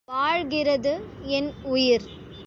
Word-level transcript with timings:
வாழ்கிறது 0.05 0.93
என் 1.29 1.49
உயிர். 1.63 2.05